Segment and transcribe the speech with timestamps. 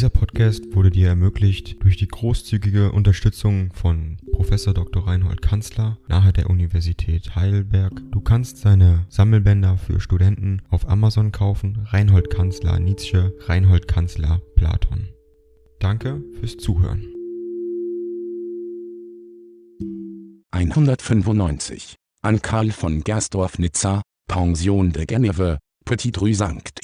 [0.00, 5.06] Dieser Podcast wurde dir ermöglicht durch die großzügige Unterstützung von Professor Dr.
[5.06, 7.92] Reinhold Kanzler nahe der Universität Heidelberg.
[8.10, 11.86] Du kannst seine Sammelbänder für Studenten auf Amazon kaufen.
[11.90, 15.10] Reinhold Kanzler Nietzsche, Reinhold Kanzler Platon.
[15.80, 17.04] Danke fürs Zuhören.
[20.52, 26.82] 195 an Karl von Gersdorf Nizza, Pension de Geneve, Petit Rue St.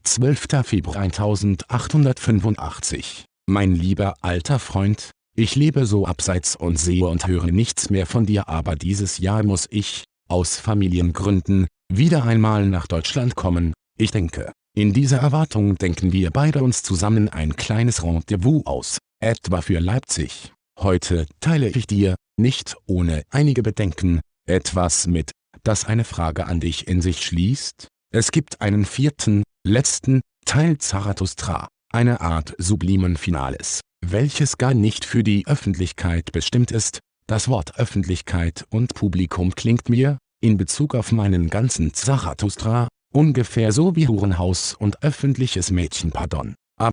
[0.00, 0.64] Etienne, 12.
[0.64, 3.24] Februar 1885.
[3.46, 8.26] Mein lieber alter Freund, ich lebe so abseits und sehe und höre nichts mehr von
[8.26, 14.52] dir aber dieses Jahr muss ich, aus Familiengründen, wieder einmal nach Deutschland kommen, ich denke,
[14.76, 20.52] in dieser Erwartung denken wir beide uns zusammen ein kleines Rendezvous aus, etwa für Leipzig.
[20.78, 25.32] Heute teile ich dir, nicht ohne einige Bedenken, etwas mit,
[25.64, 27.88] das eine Frage an dich in sich schließt.
[28.12, 35.22] Es gibt einen vierten, letzten, Teil Zarathustra, eine Art sublimen Finales, welches gar nicht für
[35.22, 37.00] die Öffentlichkeit bestimmt ist.
[37.26, 43.96] Das Wort Öffentlichkeit und Publikum klingt mir, in Bezug auf meinen ganzen Zarathustra, ungefähr so
[43.96, 46.54] wie Hurenhaus und öffentliches Mädchenpardon.
[46.78, 46.92] Ab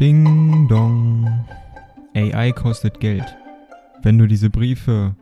[0.00, 1.46] Ding dong.
[2.14, 3.36] AI kostet Geld.
[4.02, 5.14] Wenn du diese Briefe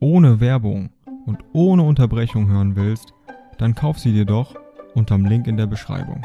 [0.00, 0.90] ohne Werbung
[1.26, 3.12] und ohne Unterbrechung hören willst,
[3.58, 4.54] dann kauf sie dir doch
[4.94, 6.24] unterm Link in der Beschreibung.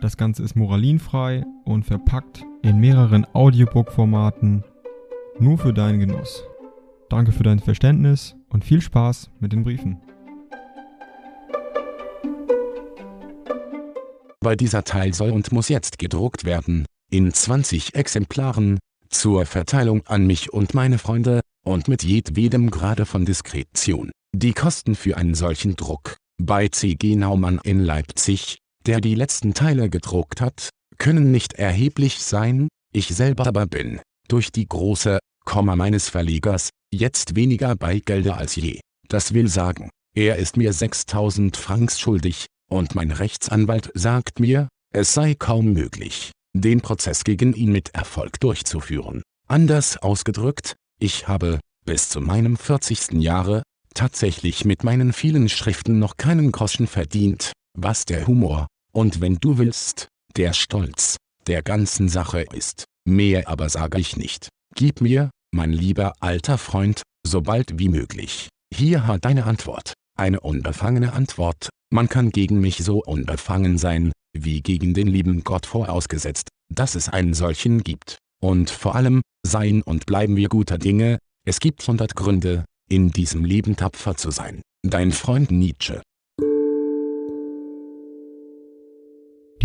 [0.00, 4.64] Das Ganze ist moralinfrei und verpackt in mehreren Audiobook-Formaten
[5.40, 6.44] nur für deinen Genuss.
[7.08, 10.00] Danke für dein Verständnis und viel Spaß mit den Briefen.
[14.40, 20.26] Bei dieser Teil soll und muss jetzt gedruckt werden, in 20 Exemplaren, zur Verteilung an
[20.26, 24.10] mich und meine Freunde, und mit jedwedem Grade von Diskretion.
[24.34, 27.14] Die Kosten für einen solchen Druck, bei C.G.
[27.14, 33.46] Naumann in Leipzig, der die letzten Teile gedruckt hat, können nicht erheblich sein, ich selber
[33.46, 38.80] aber bin, durch die große, Komma meines Verlegers, jetzt weniger bei Gelder als je.
[39.08, 45.12] Das will sagen, er ist mir 6000 Francs schuldig, und mein Rechtsanwalt sagt mir, es
[45.12, 49.22] sei kaum möglich, den Prozess gegen ihn mit Erfolg durchzuführen.
[49.46, 53.12] Anders ausgedrückt, ich habe, bis zu meinem 40.
[53.22, 53.62] Jahre,
[53.94, 59.58] tatsächlich mit meinen vielen Schriften noch keinen Groschen verdient, was der Humor, und wenn du
[59.58, 61.16] willst, der Stolz,
[61.46, 62.84] der ganzen Sache ist.
[63.06, 64.48] Mehr aber sage ich nicht.
[64.74, 68.48] Gib mir, mein lieber alter Freund, so bald wie möglich.
[68.74, 69.94] Hier hat deine Antwort.
[70.16, 75.64] Eine unbefangene Antwort, man kann gegen mich so unbefangen sein, wie gegen den lieben Gott
[75.64, 78.18] vorausgesetzt, dass es einen solchen gibt.
[78.40, 83.44] Und vor allem, seien und bleiben wir guter Dinge, es gibt hundert Gründe, in diesem
[83.44, 84.62] Leben tapfer zu sein.
[84.82, 86.02] Dein Freund Nietzsche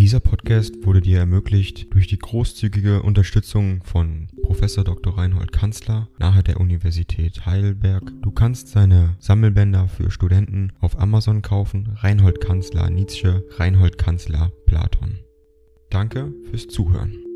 [0.04, 5.18] Dieser Podcast wurde dir ermöglicht durch die großzügige Unterstützung von Professor Dr.
[5.18, 8.12] Reinhold Kanzler nahe der Universität Heidelberg.
[8.22, 11.96] Du kannst seine Sammelbänder für Studenten auf Amazon kaufen.
[11.96, 15.20] Reinhold Kanzler Nietzsche, Reinhold Kanzler Platon.
[15.92, 17.33] Danke fürs Zuhören.